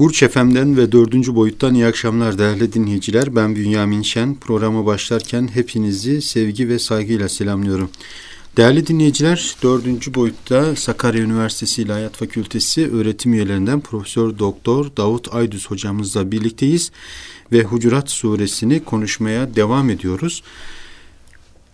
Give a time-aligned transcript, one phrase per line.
[0.00, 3.36] Burç FM'den ve dördüncü boyuttan iyi akşamlar değerli dinleyiciler.
[3.36, 4.34] Ben Bünyamin Şen.
[4.34, 7.90] Programa başlarken hepinizi sevgi ve saygıyla selamlıyorum.
[8.56, 16.30] Değerli dinleyiciler, dördüncü boyutta Sakarya Üniversitesi İlahiyat Fakültesi öğretim üyelerinden Profesör Doktor Davut Aydüz hocamızla
[16.30, 16.92] birlikteyiz
[17.52, 20.42] ve Hucurat suresini konuşmaya devam ediyoruz.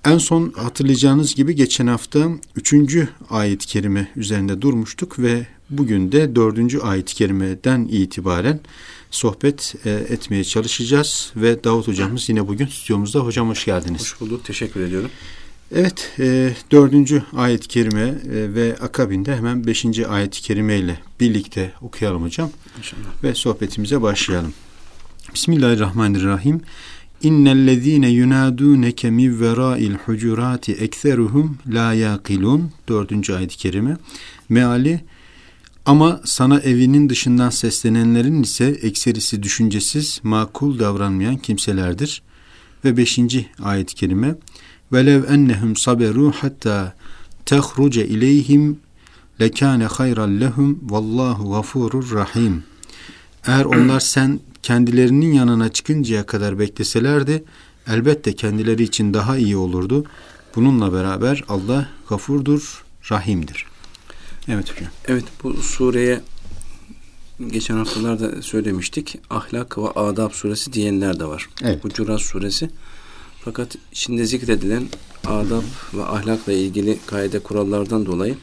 [0.05, 6.79] En son hatırlayacağınız gibi geçen hafta üçüncü ayet-i kerime üzerinde durmuştuk ve bugün de dördüncü
[6.79, 8.61] ayet-i kerimeden itibaren
[9.11, 13.21] sohbet e, etmeye çalışacağız ve Davut hocamız yine bugün stüdyomuzda.
[13.21, 14.01] Hocam hoş geldiniz.
[14.01, 15.11] Hoş bulduk, teşekkür ediyorum.
[15.75, 18.15] Evet, e, dördüncü ayet-i kerime e,
[18.55, 22.51] ve akabinde hemen beşinci ayet-i kerime ile birlikte okuyalım hocam.
[22.79, 23.23] İnşallah.
[23.23, 24.55] Ve sohbetimize başlayalım.
[25.35, 26.61] Bismillahirrahmanirrahim.
[27.23, 32.71] İnnellezîne yunâdûneke min verâil hucurâti ekseruhum la yâkilûn.
[32.89, 33.97] Dördüncü ayet-i kerime.
[34.49, 35.01] Meali
[35.87, 42.23] ama sana evinin dışından seslenenlerin ise ekserisi düşüncesiz, makul davranmayan kimselerdir.
[42.85, 44.35] Ve beşinci ayet-i kerime.
[44.93, 46.95] Velev ennehum saberu hatta
[47.47, 48.81] tehruce ileyhim
[49.41, 52.65] lekâne hayran lehum vallahu gafurur rahim.
[53.47, 57.45] Eğer onlar sen kendilerinin yanına çıkıncaya kadar bekleselerdi
[57.87, 60.05] elbette kendileri için daha iyi olurdu.
[60.57, 63.67] Bununla beraber Allah gafurdur, rahimdir.
[64.49, 64.91] Evet hocam.
[65.09, 66.21] Evet bu sureye
[67.47, 69.19] geçen haftalarda söylemiştik.
[69.31, 71.49] Ahlak ve Adab suresi diyenler de var.
[71.63, 71.85] Evet.
[71.85, 72.71] Hucurat suresi.
[73.45, 74.85] Fakat içinde zikredilen
[75.25, 75.63] adab
[75.95, 78.37] ve ahlakla ilgili kaide kurallardan dolayı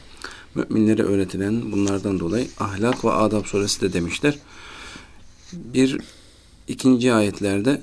[0.54, 4.38] müminlere öğretilen bunlardan dolayı ahlak ve adab suresi de demişler.
[5.52, 6.00] Bir
[6.68, 7.82] ikinci ayetlerde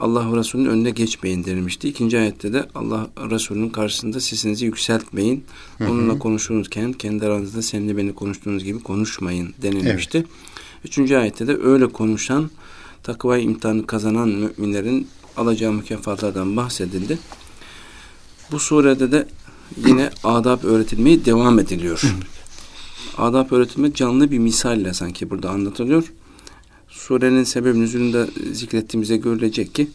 [0.00, 1.88] Allah Resulü'nün önüne geçmeyin denilmişti.
[1.88, 5.44] İkinci ayette de Allah Resulü'nün karşısında sesinizi yükseltmeyin.
[5.78, 5.90] Hı hı.
[5.90, 10.18] Onunla konuşurken kendi aranızda seninle beni konuştuğunuz gibi konuşmayın denilmişti.
[10.18, 10.28] Evet.
[10.84, 12.50] Üçüncü ayette de öyle konuşan
[13.02, 17.18] takva imtihanı kazanan müminlerin alacağı mükafatlardan bahsedildi.
[18.52, 19.28] Bu surede de
[19.86, 22.02] yine adab öğretilmeye devam ediliyor.
[23.18, 26.12] adab öğretilme canlı bir misalle sanki burada anlatılıyor.
[26.88, 29.88] Surenin sebep nüzulünde zikrettiğimize görülecek ki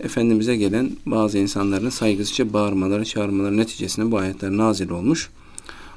[0.00, 5.30] Efendimiz'e gelen bazı insanların saygısızca bağırmaları, çağırmaları neticesinde bu ayetler nazil olmuş.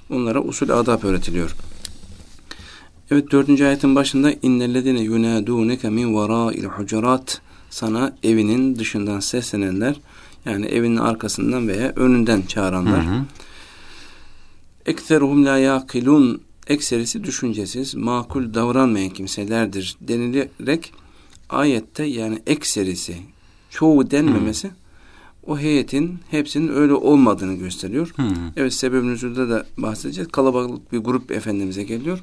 [0.09, 1.55] Onlara usul adab öğretiliyor.
[3.11, 9.95] Evet dördüncü ayetin başında innellezine yunaduneke min vara'il hucurat sana evinin dışından seslenenler
[10.45, 13.05] yani evinin arkasından veya önünden çağıranlar.
[14.85, 16.41] Ekseruhum la yaqilun
[16.71, 20.93] ekserisi düşüncesiz, makul davranmayan kimselerdir denilerek
[21.49, 23.17] ayette yani ekserisi,
[23.69, 24.75] çoğu denmemesi hmm.
[25.47, 28.13] o heyetin hepsinin öyle olmadığını gösteriyor.
[28.15, 28.27] Hmm.
[28.57, 30.31] Evet sebeb nüzulda da bahsedeceğiz.
[30.31, 32.19] Kalabalık bir grup Efendimiz'e geliyor.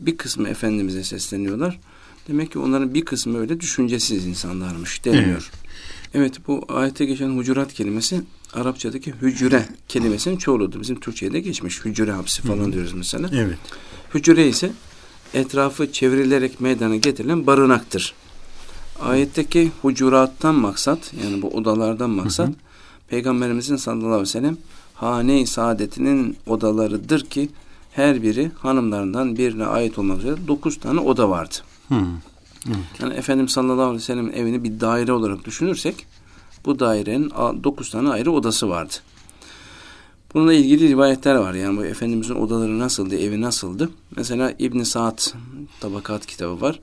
[0.00, 1.80] Bir kısmı Efendimiz'e sesleniyorlar.
[2.28, 5.50] Demek ki onların bir kısmı öyle düşüncesiz insanlarmış deniyor.
[5.52, 5.68] Hmm.
[6.14, 8.20] Evet bu ayette geçen hucurat kelimesi
[8.54, 10.80] Arapçadaki hücre kelimesinin çoğuludur.
[10.80, 11.84] Bizim Türkçe'de geçmiş.
[11.84, 12.72] Hücre hapsi falan Hı.
[12.72, 13.30] diyoruz mesela.
[13.32, 13.58] Evet.
[14.14, 14.72] Hücre ise
[15.34, 18.14] etrafı çevrilerek meydana getirilen barınaktır.
[19.00, 22.56] Ayetteki hucurattan maksat yani bu odalardan maksat hı hı.
[23.08, 24.56] Peygamberimizin sallallahu aleyhi ve sellem
[24.94, 27.48] hane-i saadetinin odalarıdır ki
[27.92, 31.54] her biri hanımlarından birine ait olmak üzere dokuz tane oda vardı.
[31.88, 31.94] Hı.
[32.66, 32.76] Evet.
[33.02, 36.06] Yani Efendimiz sallallahu aleyhi ve sellem evini bir daire olarak düşünürsek
[36.68, 37.30] bu dairenin
[37.64, 38.94] dokuz tane ayrı odası vardı.
[40.34, 41.54] Bununla ilgili rivayetler var.
[41.54, 43.90] Yani bu Efendimizin odaları nasıldı, evi nasıldı?
[44.16, 45.20] Mesela İbn Saad
[45.80, 46.80] tabakat kitabı var.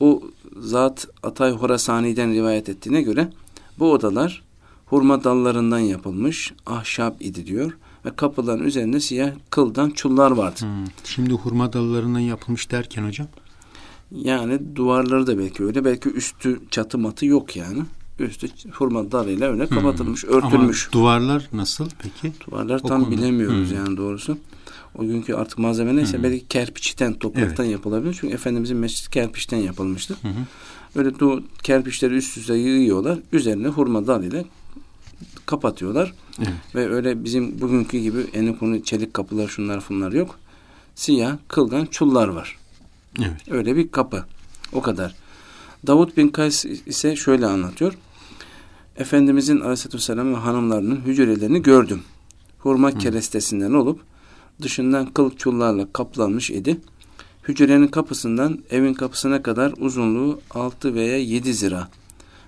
[0.00, 3.30] Bu zat Atay Horasani'den rivayet ettiğine göre
[3.78, 4.42] bu odalar
[4.86, 7.72] hurma dallarından yapılmış ahşap idi diyor.
[8.04, 10.60] Ve kapıların üzerinde siyah kıldan çullar vardı.
[10.60, 10.84] Hmm.
[11.04, 13.28] Şimdi hurma dallarından yapılmış derken hocam?
[14.12, 15.84] Yani duvarları da belki öyle.
[15.84, 17.82] Belki üstü çatı matı yok yani
[18.24, 20.30] üstü hurma dalıyla öyle kapatılmış, hmm.
[20.30, 20.84] örtülmüş.
[20.84, 22.32] Ama duvarlar nasıl peki?
[22.46, 23.16] Duvarlar o tam konu.
[23.16, 23.76] bilemiyoruz hmm.
[23.76, 24.38] yani doğrusu.
[24.98, 26.24] O günkü artık malzeme neyse hmm.
[26.24, 27.72] belki kerpiçten, topraktan evet.
[27.72, 28.16] yapılabilir.
[28.20, 30.16] Çünkü Efendimizin mescidi kerpiçten yapılmıştır.
[30.22, 30.30] Hmm.
[30.96, 33.18] Öyle du kerpiçleri üst üste yığıyorlar.
[33.32, 34.44] Üzerine hurma dalıyla
[35.46, 36.14] kapatıyorlar.
[36.38, 36.52] Evet.
[36.74, 40.38] Ve öyle bizim bugünkü gibi eni konu çelik kapılar şunlar bunlar yok.
[40.94, 42.56] Siyah kıldan çullar var.
[43.18, 43.50] Evet.
[43.50, 44.24] Öyle bir kapı.
[44.72, 45.14] O kadar.
[45.86, 47.94] Davut bin Kays ise şöyle anlatıyor.
[48.98, 52.02] Efendimizin aleyhissalatü vesselam ve hanımlarının hücrelerini gördüm.
[52.58, 52.98] Hurma Hı.
[52.98, 54.00] kerestesinden olup
[54.62, 56.80] dışından kıl çullarla kaplanmış idi.
[57.48, 61.88] Hücrenin kapısından evin kapısına kadar uzunluğu 6 veya 7 zira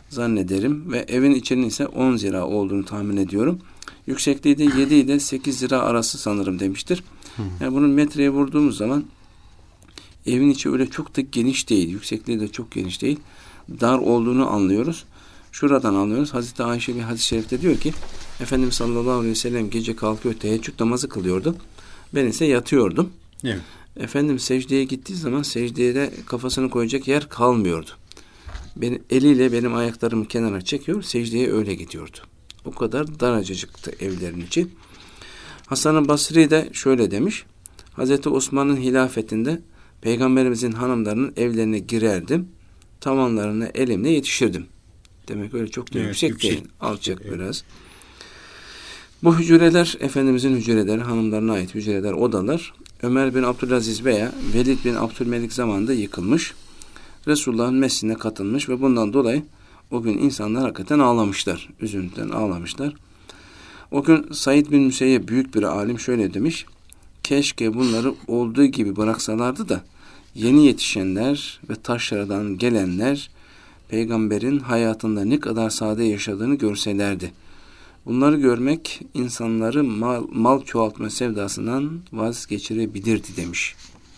[0.09, 3.59] zannederim ve evin içinin ise 10 zira olduğunu tahmin ediyorum.
[4.07, 7.05] Yüksekliği de 7 ile 8 zira arası sanırım demiştir.
[7.37, 7.43] Hı.
[7.61, 9.05] Yani bunun metreye vurduğumuz zaman
[10.27, 11.89] evin içi öyle çok da geniş değil.
[11.89, 13.21] Yüksekliği de çok geniş değil.
[13.81, 15.05] Dar olduğunu anlıyoruz.
[15.53, 16.35] Şuradan anlıyoruz.
[16.35, 17.93] Hazreti Ayşe bir hadis-i şerifte diyor ki
[18.41, 21.57] Efendimiz sallallahu aleyhi ve sellem gece kalkıyor teheccüd namazı kılıyordu.
[22.15, 23.11] Ben ise yatıyordum.
[23.45, 23.61] Evet.
[23.97, 27.91] Efendim secdeye gittiği zaman secdeye de kafasını koyacak yer kalmıyordu.
[28.77, 32.19] Beni, eliyle benim ayaklarımı kenara çekiyor, secdeye öyle gidiyordu.
[32.65, 34.67] O kadar daracıktı evlerin içi.
[35.67, 37.45] Hasan-ı Basri de şöyle demiş.
[37.93, 39.61] Hazreti Osman'ın hilafetinde
[40.01, 42.49] Peygamberimizin hanımlarının evlerine girerdim.
[43.01, 44.67] Tavanlarına elimle yetişirdim.
[45.29, 46.65] Demek öyle çok da evet, yüksek, yüksek değil.
[46.81, 47.35] Alçak evet.
[47.35, 47.65] biraz.
[49.23, 52.73] Bu hücreler Efendimizin hücreleri, hanımlarına ait hücreler, odalar
[53.03, 56.55] Ömer bin Abdülaziz veya Velid bin Abdülmelik zamanında yıkılmış.
[57.27, 59.43] Resulullah'ın mescidine katılmış ve bundan dolayı
[59.91, 61.69] o gün insanlar hakikaten ağlamışlar.
[61.81, 62.95] Üzüntüden ağlamışlar.
[63.91, 66.67] O gün Said bin Müseyyep büyük bir alim şöyle demiş.
[67.23, 69.85] Keşke bunları olduğu gibi bıraksalardı da
[70.35, 73.31] yeni yetişenler ve taşlardan gelenler
[73.91, 77.33] peygamberin hayatında ne kadar sade yaşadığını görselerdi.
[78.07, 83.75] Bunları görmek insanları mal, mal çoğaltma sevdasından vazgeçirebilirdi demiş.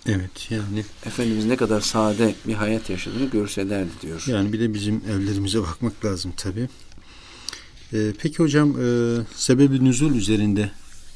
[0.07, 0.85] Evet yani.
[1.07, 4.25] Efendimiz ne kadar sade bir hayat yaşadığını görselerdi diyor.
[4.27, 6.69] Yani bir de bizim evlerimize bakmak lazım tabi.
[7.93, 10.71] Ee, peki hocam e, sebebi nüzul üzerinde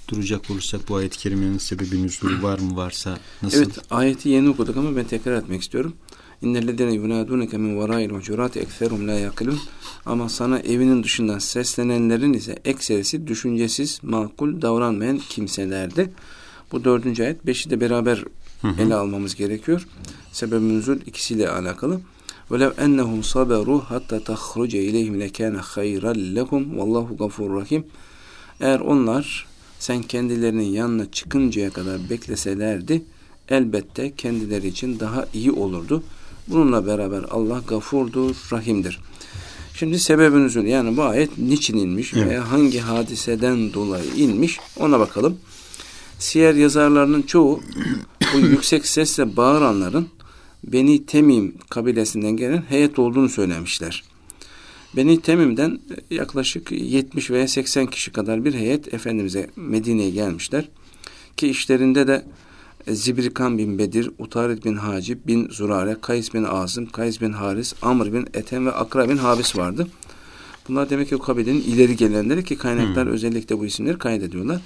[0.08, 3.58] duracak olursak bu ayet-i kerimenin sebebi nüzulü var mı varsa nasıl?
[3.58, 5.94] Evet ayeti yeni okuduk ama ben tekrar etmek istiyorum.
[6.41, 9.59] İnnellezine yunadunke min vara'il hucurati ekserum la yakilun.
[10.05, 16.11] Ama sana evinin dışından seslenenlerin ise ekserisi düşüncesiz, makul davranmayan kimselerdi.
[16.71, 17.45] Bu dördüncü ayet.
[17.45, 18.25] Beşi de beraber
[18.61, 18.81] hı hı.
[18.81, 19.87] ele almamız gerekiyor.
[20.31, 22.01] Sebeb-i nüzul ikisiyle alakalı.
[22.51, 27.83] وَلَوْ اَنَّهُمْ صَبَرُوا حَتَّى تَخْرُجَ اِلَيْهِمْ لَكَانَ خَيْرًا لَهُمْ وَاللّٰهُ غَفُورٌ rahim.
[28.59, 29.45] Eğer onlar
[29.79, 33.03] sen kendilerinin yanına çıkıncaya kadar bekleselerdi
[33.49, 36.03] elbette kendileri için daha iyi olurdu.
[36.48, 39.00] Bununla beraber Allah gafurdur, rahimdir.
[39.74, 42.28] Şimdi sebebin üzülü yani bu ayet niçin inmiş evet.
[42.28, 45.38] veya hangi hadiseden dolayı inmiş ona bakalım.
[46.18, 47.60] Siyer yazarlarının çoğu
[48.34, 50.08] bu yüksek sesle bağıranların
[50.64, 54.04] Beni Temim kabilesinden gelen heyet olduğunu söylemişler.
[54.96, 60.68] Beni Temim'den yaklaşık 70 veya 80 kişi kadar bir heyet Efendimiz'e Medine'ye gelmişler.
[61.36, 62.24] Ki işlerinde de
[62.88, 68.12] Zibrikan bin Bedir, Utarid bin Hacib bin Zurare, Kays bin Azım, Kays bin Haris, Amr
[68.12, 69.86] bin Ethem ve Akra bin Habis vardı.
[70.68, 73.12] Bunlar demek ki o kabilenin ileri gelenleri ki kaynaklar hmm.
[73.12, 74.60] özellikle bu isimleri kaydediyorlar.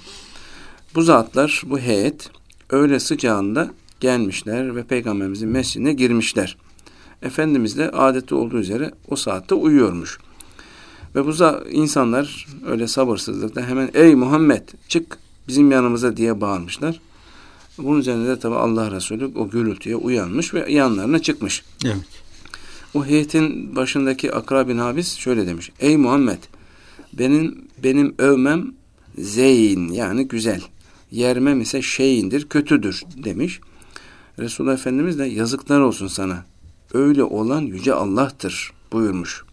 [0.95, 2.29] Bu zatlar, bu heyet
[2.69, 6.57] öyle sıcağında gelmişler ve Peygamberimizin mescidine girmişler.
[7.21, 10.19] Efendimiz de adeti olduğu üzere o saatte uyuyormuş.
[11.15, 11.31] Ve bu
[11.71, 15.17] insanlar öyle sabırsızlıkla hemen ey Muhammed çık
[15.47, 16.99] bizim yanımıza diye bağırmışlar.
[17.77, 21.63] Bunun üzerine de tabi Allah Resulü o gürültüye uyanmış ve yanlarına çıkmış.
[21.85, 21.95] Evet.
[22.93, 25.71] O heyetin başındaki Akra bin Habis şöyle demiş.
[25.79, 26.39] Ey Muhammed
[27.13, 28.73] benim benim övmem
[29.17, 30.61] zeyn yani güzel.
[31.11, 33.59] Yermem ise şeyindir, kötüdür demiş.
[34.39, 36.45] Resulullah Efendimiz de yazıklar olsun sana.
[36.93, 39.43] Öyle olan yüce Allah'tır buyurmuş.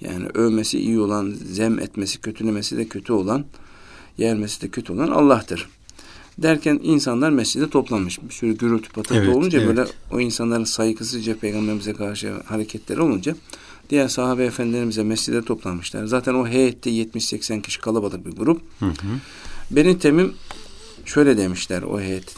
[0.00, 3.44] Yani övmesi iyi olan, zem etmesi, kötülemesi de kötü olan,
[4.18, 5.68] yermesi de kötü olan Allah'tır.
[6.38, 8.22] Derken insanlar mescide toplanmış.
[8.22, 9.68] Bir sürü gürültü patırtı evet, olunca evet.
[9.68, 13.36] böyle o insanların saygısızca peygamberimize karşı hareketleri olunca
[13.90, 16.06] diğer sahabe efendilerimize mescide toplanmışlar.
[16.06, 18.60] Zaten o heyette 70-80 kişi kalabalık bir grup.
[18.78, 18.92] Hı hı.
[19.70, 20.34] Beni Temim
[21.04, 22.32] şöyle demişler o heyette.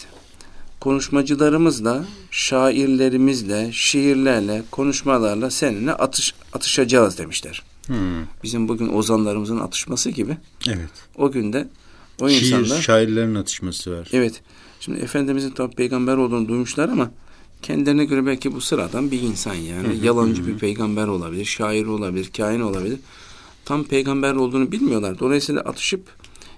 [0.80, 7.62] Konuşmacılarımızla, şairlerimizle, şiirlerle, konuşmalarla seninle atış, atışacağız demişler.
[7.86, 7.96] Hmm.
[8.42, 10.36] Bizim bugün ozanlarımızın atışması gibi.
[10.68, 10.90] Evet.
[11.16, 11.68] O günde
[12.20, 14.08] o Şiir, insanlar şairlerin atışması var.
[14.12, 14.42] Evet.
[14.80, 17.10] Şimdi Efendimizin tabi peygamber olduğunu duymuşlar ama
[17.62, 20.04] kendilerine göre belki bu sıradan bir insan yani.
[20.04, 22.98] Yalancı bir peygamber olabilir, şair olabilir, kain olabilir.
[23.64, 25.18] Tam peygamber olduğunu bilmiyorlar.
[25.18, 26.02] Dolayısıyla atışıp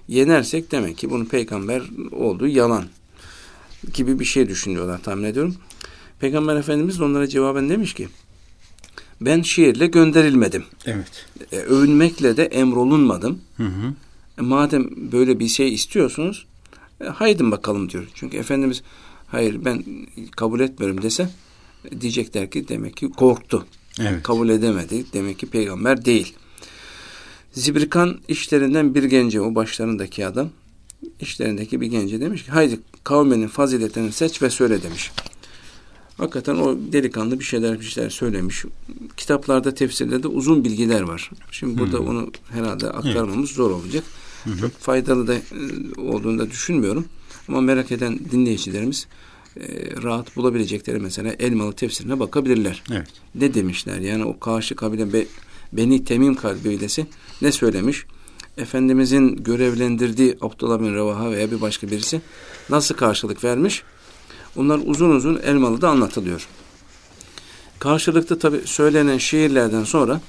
[0.07, 2.85] yenersek demek ki bunun peygamber olduğu yalan
[3.93, 5.55] gibi bir şey düşünüyorlar tahmin ediyorum.
[6.19, 8.07] Peygamber Efendimiz de onlara cevaben demiş ki
[9.21, 10.63] ben şiirle gönderilmedim.
[10.85, 11.25] Evet.
[11.51, 13.41] E, övünmekle de emrolunmadım.
[13.57, 13.93] Hı hı.
[14.39, 16.45] E, madem böyle bir şey istiyorsunuz
[17.01, 18.07] e, haydın bakalım diyor.
[18.13, 18.83] Çünkü Efendimiz
[19.27, 19.83] hayır ben
[20.31, 21.29] kabul etmiyorum dese
[21.91, 23.65] e, diyecekler ki demek ki korktu.
[23.99, 24.23] Evet.
[24.23, 25.05] Kabul edemedi.
[25.13, 26.33] Demek ki peygamber değil.
[27.51, 30.49] Zibrikan işlerinden bir gence o başlarındaki adam
[31.19, 35.11] işlerindeki bir gence demiş ki haydi kavminin faziletlerini seç ve söyle demiş.
[36.17, 38.65] Hakikaten o delikanlı bir şeyler bir şeyler söylemiş.
[39.17, 41.31] Kitaplarda, tefsirlerde uzun bilgiler var.
[41.51, 42.07] Şimdi burada hmm.
[42.07, 43.55] onu herhalde aktarmamız evet.
[43.55, 44.03] zor olacak.
[44.43, 45.41] Hı Çok faydalı da e,
[45.97, 47.05] olduğunu da düşünmüyorum.
[47.47, 49.07] Ama merak eden dinleyicilerimiz
[49.57, 49.61] e,
[50.03, 52.83] rahat bulabilecekleri mesela Elmalı tefsirine bakabilirler.
[52.91, 53.07] Evet.
[53.35, 53.99] Ne demişler?
[53.99, 55.25] Yani o karşı kabile Be,
[55.73, 57.05] Beni Temim kabilesi
[57.41, 58.05] ne söylemiş?
[58.57, 62.21] Efendimizin görevlendirdiği Abdullah bin Revaha veya bir başka birisi
[62.69, 63.83] nasıl karşılık vermiş?
[64.55, 66.47] Bunlar uzun uzun Elmalı'da anlatılıyor.
[67.79, 70.21] Karşılıklı tabi söylenen şiirlerden sonra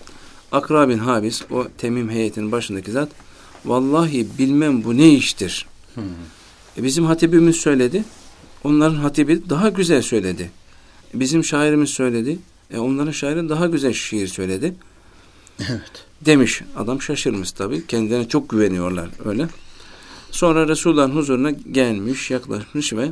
[0.53, 3.09] Akra bin Habis o Temim heyetinin başındaki zat
[3.65, 5.67] vallahi bilmem bu ne iştir.
[5.95, 6.05] Hmm.
[6.79, 8.05] E bizim hatibimiz söyledi.
[8.65, 10.51] Onların hatibi daha güzel söyledi.
[11.15, 12.39] E bizim şairimiz söyledi.
[12.71, 14.75] E onların şairi daha güzel şiir söyledi.
[15.61, 16.07] Evet.
[16.21, 16.63] Demiş.
[16.77, 17.87] Adam şaşırmış tabi.
[17.87, 19.49] Kendilerine çok güveniyorlar öyle.
[20.31, 23.09] Sonra Resulullah'ın huzuruna gelmiş, yaklaşmış ve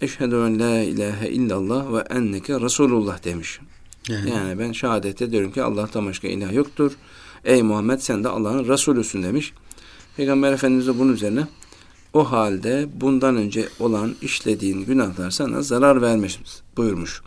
[0.00, 3.60] Eşhedü en la ilahe illallah ve enneke Resulullah demiş.
[4.08, 4.30] Yani.
[4.30, 6.92] yani ben şehadet ediyorum ki Allah'tan başka ilah yoktur.
[7.44, 9.52] Ey Muhammed sen de Allah'ın Resulüsün demiş.
[10.16, 11.46] Peygamber Efendimiz de bunun üzerine
[12.12, 16.38] o halde bundan önce olan işlediğin günahlar sana zarar vermiş
[16.76, 17.22] buyurmuş.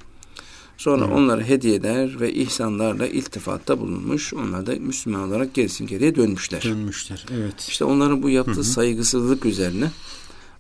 [0.78, 1.18] Sonra evet.
[1.18, 4.34] onlara hediyeler ve ihsanlarla iltifatta bulunmuş.
[4.34, 6.62] Onlar da Müslüman olarak gerisin geriye dönmüşler.
[6.64, 7.68] Dönmüşler, evet.
[7.68, 8.64] İşte onların bu yaptığı Hı-hı.
[8.64, 9.92] saygısızlık üzerine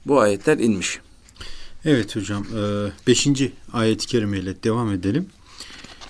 [0.05, 0.99] bu ayetler inmiş.
[1.85, 2.43] Evet hocam.
[2.43, 5.25] E, beşinci ayet-i kerimeyle devam edelim.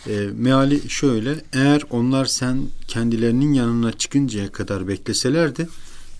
[0.07, 1.35] E, meali şöyle.
[1.53, 5.67] Eğer onlar sen kendilerinin yanına çıkıncaya kadar bekleselerdi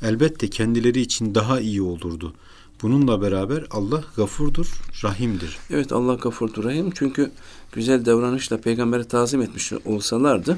[0.02, 2.34] elbette kendileri için daha iyi olurdu.
[2.82, 5.58] Bununla beraber Allah gafurdur, rahimdir.
[5.70, 6.92] Evet Allah gafurdur, rahim.
[6.96, 7.32] Çünkü
[7.72, 10.58] güzel davranışla peygamberi tazim etmiş olsalardı,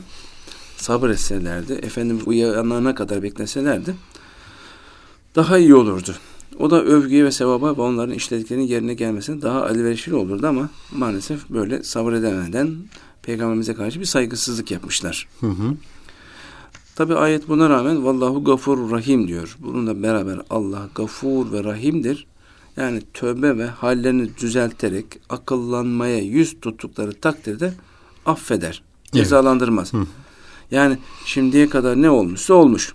[0.78, 3.96] sabır etselerdi, Efendimiz uyanana kadar bekleselerdi,
[5.36, 6.16] daha iyi olurdu.
[6.60, 11.50] O da övgüye ve sevaba ve onların işlediklerinin yerine gelmesine daha elverişli olurdu ama maalesef
[11.50, 12.76] böyle sabır edemeden
[13.22, 15.28] peygamberimize karşı bir saygısızlık yapmışlar.
[15.40, 15.76] Hı hı.
[17.02, 19.58] Tabi ayet buna rağmen vallahu gafur rahim diyor.
[19.60, 22.28] Bununla beraber Allah gafur ve rahimdir.
[22.78, 27.74] Yani tövbe ve hallerini düzelterek akıllanmaya yüz tuttukları takdirde
[28.26, 28.84] affeder.
[29.04, 29.14] Evet.
[29.14, 29.94] Cezalandırmaz.
[29.94, 29.98] Hı.
[30.72, 32.94] Yani şimdiye kadar ne olmuşsa olmuş.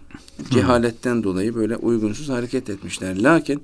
[0.50, 3.22] Cehaletten dolayı böyle uygunsuz hareket etmişler.
[3.22, 3.62] Lakin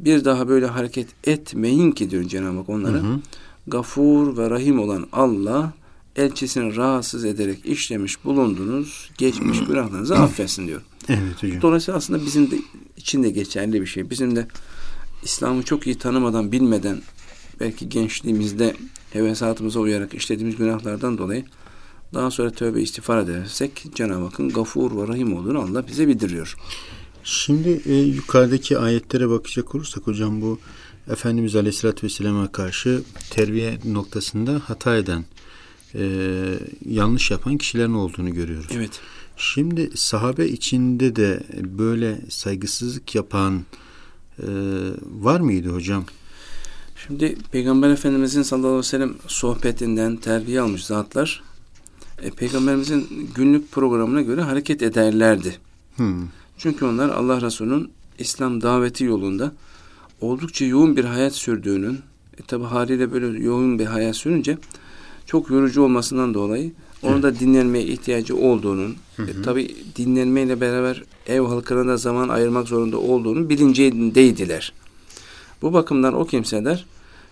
[0.00, 2.96] bir daha böyle hareket etmeyin ki diyor Cenab-ı Hak onlara.
[2.96, 3.20] Hı hı.
[3.66, 5.72] Gafur ve Rahim olan Allah
[6.16, 10.82] elçisini rahatsız ederek işlemiş bulundunuz geçmiş günahlarınızı affetsin diyor.
[11.08, 11.62] Evet hocam.
[11.62, 12.56] Dolayısıyla aslında bizim de
[12.96, 14.10] içinde geçerli bir şey.
[14.10, 14.46] Bizim de
[15.22, 17.02] İslam'ı çok iyi tanımadan, bilmeden
[17.60, 18.76] belki gençliğimizde
[19.12, 21.44] hevesatımıza uyarak işlediğimiz günahlardan dolayı
[22.14, 26.56] daha sonra tövbe istiğfar edersek Cenab-ı Hakk'ın gafur ve rahim olduğunu Allah bize bildiriyor.
[27.24, 30.58] Şimdi e, yukarıdaki ayetlere bakacak olursak hocam bu
[31.10, 35.24] Efendimiz Aleyhisselatü Vesselam'a karşı terbiye noktasında hata eden
[35.94, 36.04] e,
[36.88, 38.70] yanlış yapan kişilerin olduğunu görüyoruz.
[38.76, 39.00] Evet.
[39.36, 43.62] Şimdi sahabe içinde de böyle saygısızlık yapan
[44.38, 44.46] e,
[45.02, 46.04] var mıydı hocam?
[47.06, 51.42] Şimdi Peygamber Efendimizin sallallahu aleyhi ve sellem sohbetinden terbiye almış zatlar
[52.22, 55.56] e, Peygamberimizin günlük programına göre hareket ederlerdi.
[55.96, 56.28] Hmm.
[56.58, 59.52] Çünkü onlar Allah Resulü'nün İslam daveti yolunda
[60.20, 62.00] oldukça yoğun bir hayat sürdüğünün
[62.38, 64.58] e, tabi haliyle böyle yoğun bir hayat sürünce
[65.32, 66.72] çok yorucu olmasından dolayı
[67.02, 67.22] onun evet.
[67.22, 69.30] da dinlenmeye ihtiyacı olduğunun hı hı.
[69.30, 74.72] E, tabi dinlenmeyle beraber ev halkına da zaman ayırmak zorunda olduğunu bilincindeydiler.
[75.62, 76.86] Bu bakımdan o kimseler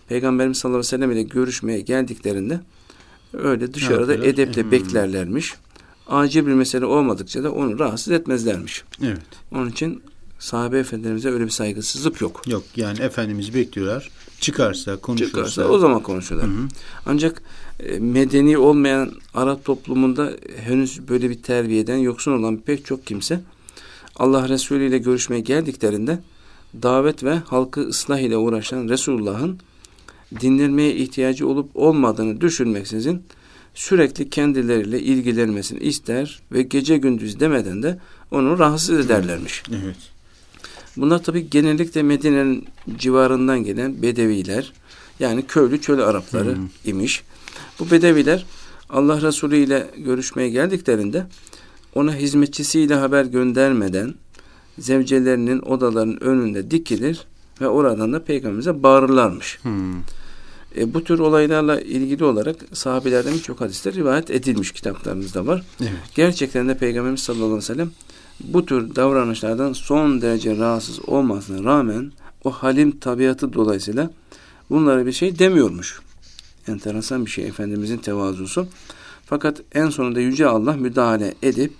[0.08, 2.60] Peygamberimiz sallallahu aleyhi ve sellem ile görüşmeye geldiklerinde
[3.32, 4.72] öyle dışarıda evet, edeple hmm.
[4.72, 5.54] beklerlermiş.
[6.06, 8.84] Acil bir mesele olmadıkça da onu rahatsız etmezlermiş.
[9.02, 9.18] Evet.
[9.52, 10.02] Onun için
[10.38, 12.42] sahabe efendilerimize öyle bir saygısızlık yok.
[12.46, 14.10] Yok yani Efendimiz bekliyorlar.
[14.40, 15.30] Çıkarsa konuşursa.
[15.30, 16.50] Çıkarsa o zaman konuşuyorlar.
[16.50, 16.68] Hı hı.
[17.06, 17.42] Ancak
[17.80, 20.32] e, medeni olmayan Arap toplumunda
[20.64, 23.40] henüz böyle bir terbiyeden yoksun olan pek çok kimse
[24.16, 26.18] Allah Resulü ile görüşmeye geldiklerinde
[26.82, 29.58] davet ve halkı ıslah ile uğraşan Resulullah'ın
[30.40, 33.22] dinlenmeye ihtiyacı olup olmadığını düşünmeksizin
[33.74, 37.98] sürekli kendileriyle ilgilenmesini ister ve gece gündüz demeden de
[38.30, 39.62] onu rahatsız ederlermiş.
[39.70, 39.96] Evet.
[40.96, 42.66] Bunlar tabi genellikle Medine'nin
[42.98, 44.72] civarından gelen Bedeviler
[45.20, 46.68] yani köylü çöl Arapları hmm.
[46.84, 47.22] imiş.
[47.78, 48.46] Bu Bedeviler
[48.90, 51.26] Allah Resulü ile görüşmeye geldiklerinde
[51.94, 54.14] ona hizmetçisiyle haber göndermeden
[54.78, 57.26] zevcelerinin odalarının önünde dikilir
[57.60, 59.58] ve oradan da peygamberimize bağırırlarmış.
[59.62, 59.94] Hmm.
[60.76, 65.62] E, bu tür olaylarla ilgili olarak sahabelerden birçok hadisler rivayet edilmiş kitaplarımızda var.
[65.80, 65.92] Evet.
[66.14, 67.90] Gerçekten de Peygamberimiz sallallahu aleyhi ve sellem
[68.44, 72.12] bu tür davranışlardan son derece rahatsız olmasına rağmen
[72.44, 74.10] o halim tabiatı dolayısıyla
[74.70, 76.00] bunlara bir şey demiyormuş.
[76.68, 78.68] Enteresan bir şey Efendimizin tevazusu.
[79.26, 81.72] Fakat en sonunda Yüce Allah müdahale edip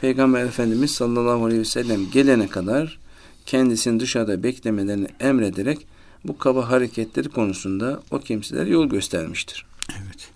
[0.00, 2.98] Peygamber Efendimiz sallallahu aleyhi ve sellem gelene kadar
[3.46, 5.86] kendisini dışarıda beklemelerini emrederek
[6.24, 9.66] bu kaba hareketleri konusunda o kimseler yol göstermiştir.
[9.90, 10.35] Evet.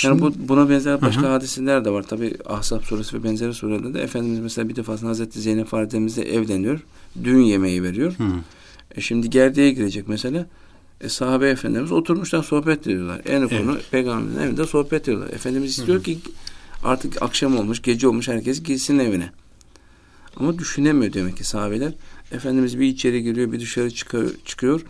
[0.00, 1.32] Şimdi, yani bu, buna benzer başka aha.
[1.32, 2.02] hadiseler de var.
[2.02, 6.80] Tabi Ahzab suresi ve benzeri surelerde de Efendimiz mesela bir defasında Hazreti Zeynep validemizle evleniyor.
[7.24, 8.12] Düğün yemeği veriyor.
[8.12, 8.24] Hı.
[8.94, 10.46] E şimdi gerdeğe girecek mesela.
[11.00, 13.20] E, sahabe efendimiz oturmuşlar sohbet ediyorlar.
[13.26, 13.50] En evet.
[13.50, 15.28] konu peygamberin evinde sohbet ediyorlar.
[15.28, 16.02] Efendimiz istiyor Hı.
[16.02, 16.18] ki
[16.84, 19.30] artık akşam olmuş, gece olmuş herkes gitsin evine.
[20.36, 21.92] Ama düşünemiyor demek ki sahabeler.
[22.32, 24.80] Efendimiz bir içeri giriyor, bir dışarı çıkıyor, çıkıyor.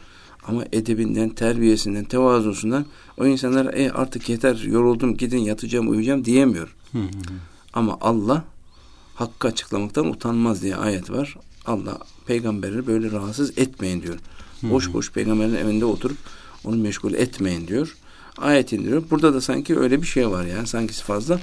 [0.45, 2.87] Ama edebinden, terbiyesinden, tevazusundan
[3.19, 6.75] o insanlar e artık yeter, yoruldum, gidin yatacağım, uyuyacağım diyemiyor.
[6.93, 7.09] Hı hı.
[7.73, 8.45] Ama Allah
[9.15, 11.37] hakkı açıklamaktan utanmaz diye ayet var.
[11.67, 14.19] Allah peygamberi böyle rahatsız etmeyin diyor.
[14.61, 14.71] Hı.
[14.71, 16.17] Boş boş peygamberin evinde oturup
[16.65, 17.97] onu meşgul etmeyin diyor.
[18.39, 19.03] Ayet indiriyor.
[19.11, 21.41] Burada da sanki öyle bir şey var yani sanki fazla.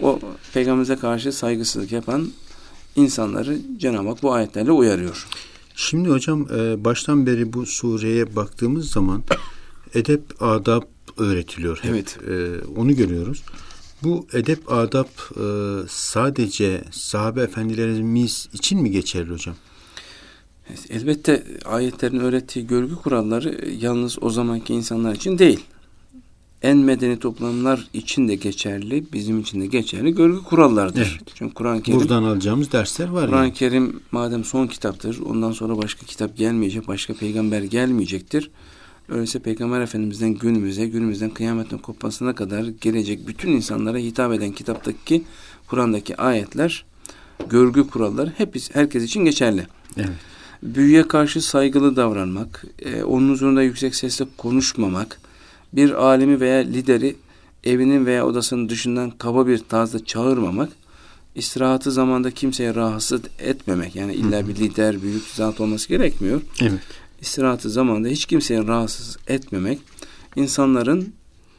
[0.00, 0.20] O
[0.54, 2.28] peygamberimize karşı saygısızlık yapan
[2.96, 5.26] insanları Cenab-ı Hak bu ayetlerle uyarıyor.
[5.74, 9.22] Şimdi hocam e, baştan beri bu sureye baktığımız zaman
[9.94, 10.82] edep, adab
[11.16, 11.78] öğretiliyor.
[11.82, 11.90] Hep.
[11.90, 12.18] Evet.
[12.28, 13.42] E, onu görüyoruz.
[14.02, 15.44] Bu edep, adab e,
[15.88, 19.54] sadece sahabe efendilerimiz için mi geçerli hocam?
[20.90, 25.60] Elbette ayetlerin öğrettiği görgü kuralları yalnız o zamanki insanlar için değil.
[26.62, 31.18] En medeni toplumlar için de geçerli, bizim için de geçerli görgü kurallarıdır.
[31.20, 31.32] Evet.
[31.34, 33.26] Çünkü Kur'an-ı Kerim buradan alacağımız dersler var.
[33.26, 33.54] Kur'an-ı yani.
[33.54, 38.50] Kerim madem son kitaptır, ondan sonra başka kitap gelmeyecek, başka peygamber gelmeyecektir.
[39.08, 45.24] Öyleyse Peygamber Efendimiz'den günümüze, günümüzden kıyametin kopmasına kadar gelecek bütün insanlara hitap eden kitaptaki
[45.66, 46.84] Kur'an'daki ayetler,
[47.50, 49.66] görgü kuralları hep herkes için geçerli.
[49.96, 50.32] Evet
[50.62, 55.20] büyüye karşı saygılı davranmak, e, onun huzurunda yüksek sesle konuşmamak,
[55.72, 57.16] bir alimi veya lideri
[57.64, 60.68] evinin veya odasının dışından kaba bir tarzda çağırmamak,
[61.34, 63.96] istirahatı zamanda kimseye rahatsız etmemek.
[63.96, 66.40] Yani illa bir lider, büyük zat olması gerekmiyor.
[66.62, 66.80] Evet.
[67.22, 69.78] İstirahatı zamanda hiç kimseye rahatsız etmemek,
[70.36, 71.12] insanların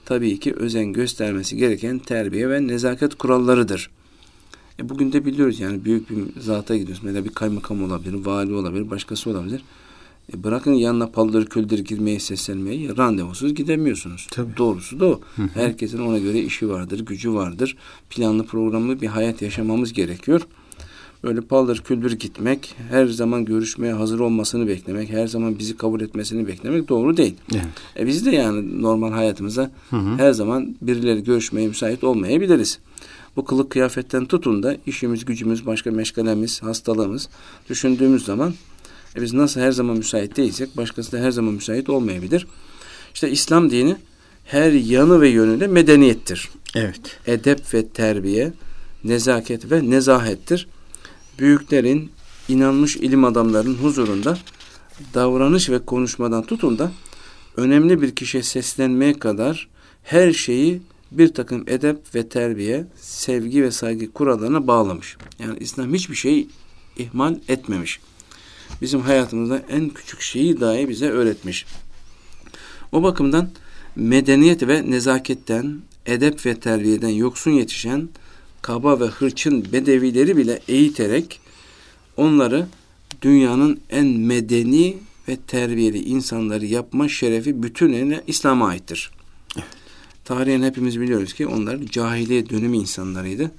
[0.05, 3.89] tabii ki özen göstermesi gereken terbiye ve nezaket kurallarıdır.
[4.79, 7.06] E bugün de biliyoruz yani büyük bir zata gidiyorsun.
[7.06, 9.62] Mesela bir kaymakam olabilir, vali olabilir, başkası olabilir.
[10.34, 14.28] E bırakın yanına paldır küldür girmeyi seslenmeyi randevusuz gidemiyorsunuz.
[14.32, 14.58] Tabii.
[14.58, 15.21] Doğrusu da o.
[15.54, 17.78] Herkesin ona göre işi vardır, gücü vardır.
[18.10, 20.41] Planlı programlı bir hayat yaşamamız gerekiyor.
[21.23, 26.47] Böyle paldır küldür gitmek, her zaman görüşmeye hazır olmasını beklemek, her zaman bizi kabul etmesini
[26.47, 27.36] beklemek doğru değil.
[27.53, 27.65] Evet.
[27.99, 30.17] E biz de yani normal hayatımıza hı hı.
[30.17, 32.79] her zaman birileri görüşmeye müsait olmayabiliriz.
[33.36, 37.29] Bu kılık kıyafetten tutun da işimiz, gücümüz, başka meşgalemiz, hastalığımız
[37.69, 38.53] düşündüğümüz zaman
[39.15, 42.47] e biz nasıl her zaman müsait değilsek başkası da her zaman müsait olmayabilir.
[43.13, 43.95] İşte İslam dini
[44.45, 46.49] her yanı ve yönüyle medeniyettir.
[46.75, 47.19] Evet.
[47.27, 48.53] Edep ve terbiye,
[49.03, 50.67] nezaket ve nezahettir.
[51.39, 52.12] Büyüklerin,
[52.48, 54.38] inanmış ilim adamlarının huzurunda
[55.13, 56.91] davranış ve konuşmadan tutun da
[57.58, 59.67] önemli bir kişiye seslenmeye kadar
[60.04, 65.17] her şeyi bir takım edep ve terbiye, sevgi ve saygı kurallarına bağlamış.
[65.39, 66.50] Yani İslam hiçbir şeyi
[66.98, 68.00] ihmal etmemiş.
[68.82, 71.65] Bizim hayatımızda en küçük şeyi dahi bize öğretmiş.
[72.91, 73.50] O bakımdan
[73.96, 78.10] medeniyet ve nezaketten, edep ve terbiyeden yoksun yetişen
[78.63, 81.39] kaba ve hırçın bedevileri bile eğiterek
[82.17, 82.67] onları
[83.21, 84.97] dünyanın en medeni
[85.28, 89.12] ve terbiyeli insanları yapma şerefi bütünüyle İslam'a aittir.
[90.26, 93.52] Tarihen hepimiz biliyoruz ki onlar cahiliye dönemi insanlarıydı.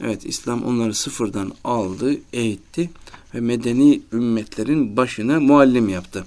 [0.00, 2.90] Evet İslam onları sıfırdan aldı, eğitti
[3.34, 6.24] ve medeni ümmetlerin başına muallim yaptı.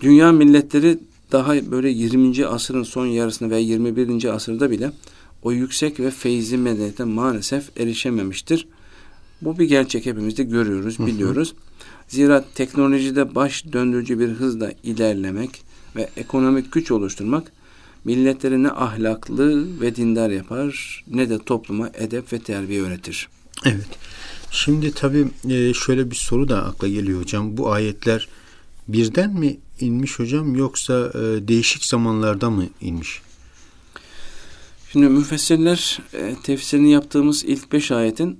[0.00, 0.98] Dünya milletleri
[1.32, 2.46] daha böyle 20.
[2.46, 4.34] asırın son yarısında veya 21.
[4.34, 4.92] asırda bile
[5.44, 8.66] o yüksek ve feyizli medeniyete maalesef erişememiştir.
[9.42, 11.54] Bu bir gerçek hepimiz de görüyoruz, biliyoruz.
[12.08, 15.62] Zira teknolojide baş döndürücü bir hızla ilerlemek
[15.96, 17.52] ve ekonomik güç oluşturmak
[18.04, 23.28] milletleri ne ahlaklı ve dindar yapar ne de topluma edep ve terbiye öğretir.
[23.64, 23.88] Evet.
[24.50, 27.56] Şimdi tabii e, şöyle bir soru da akla geliyor hocam.
[27.56, 28.28] Bu ayetler
[28.88, 33.20] birden mi inmiş hocam yoksa e, değişik zamanlarda mı inmiş?
[34.94, 38.38] Şimdi müfessirler e, tefsirini yaptığımız ilk beş ayetin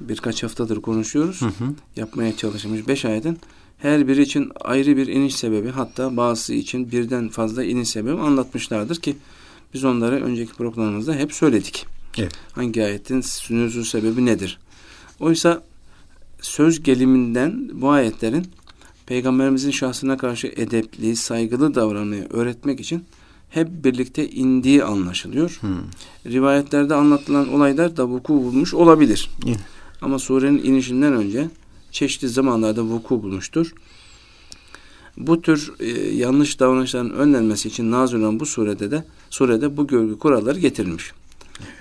[0.00, 1.42] birkaç haftadır konuşuyoruz.
[1.42, 1.74] Hı hı.
[1.96, 3.38] Yapmaya çalışmış beş ayetin
[3.78, 8.96] her biri için ayrı bir iniş sebebi hatta bazısı için birden fazla iniş sebebi anlatmışlardır
[8.96, 9.16] ki
[9.74, 11.86] biz onları önceki programımızda hep söyledik.
[12.18, 12.32] Evet.
[12.52, 14.58] Hangi ayetin nüzul sebebi nedir?
[15.20, 15.62] Oysa
[16.40, 18.46] söz geliminden bu ayetlerin
[19.06, 23.04] Peygamberimizin şahsına karşı edepli, saygılı davranmayı öğretmek için
[23.50, 25.58] hep birlikte indiği anlaşılıyor.
[25.60, 25.70] Hmm.
[26.26, 29.30] Rivayetlerde anlatılan olaylar da vuku bulmuş olabilir.
[29.44, 29.58] Yeah.
[30.02, 31.48] Ama surenin inişinden önce
[31.90, 33.74] çeşitli zamanlarda vuku bulmuştur.
[35.16, 40.18] Bu tür e, yanlış davranışların önlenmesi için nazil olan bu surede de surede bu görgü
[40.18, 41.12] kuralları getirilmiş.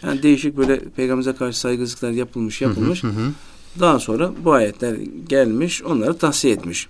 [0.03, 3.03] Yani değişik böyle peygamberimize karşı saygısızlıklar yapılmış yapılmış.
[3.03, 3.31] Hı hı hı.
[3.79, 4.97] Daha sonra bu ayetler
[5.29, 6.87] gelmiş onları tahsiye etmiş.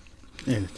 [0.48, 0.70] Evet.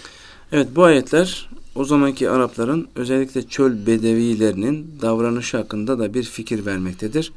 [0.51, 7.31] Evet bu ayetler o zamanki Arapların özellikle çöl bedevilerinin davranışı hakkında da bir fikir vermektedir.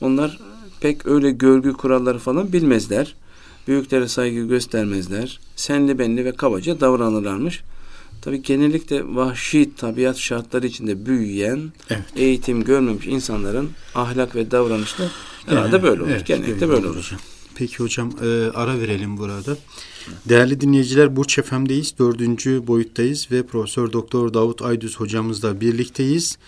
[0.00, 0.38] Onlar
[0.80, 3.14] pek öyle görgü kuralları falan bilmezler.
[3.68, 5.40] Büyüklere saygı göstermezler.
[5.56, 7.62] Senli benli ve kabaca davranırlarmış.
[8.22, 12.04] Tabi genellikle vahşi tabiat şartları içinde büyüyen, evet.
[12.16, 15.08] eğitim görmemiş insanların ahlak ve davranışları
[15.46, 16.10] herhalde yani, böyle olur.
[16.10, 16.96] Evet, genellikle böyle olur.
[16.96, 17.20] Hocam.
[17.54, 19.56] Peki hocam e, ara verelim burada.
[20.28, 21.98] Değerli dinleyiciler Burç FM'deyiz.
[21.98, 26.38] Dördüncü boyuttayız ve Profesör Doktor Davut Aydüz hocamızla birlikteyiz.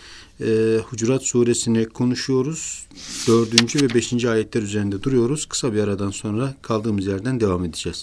[0.40, 2.86] E, Hucurat suresini konuşuyoruz.
[3.28, 5.46] Dördüncü ve beşinci ayetler üzerinde duruyoruz.
[5.46, 7.98] Kısa bir aradan sonra kaldığımız yerden devam edeceğiz.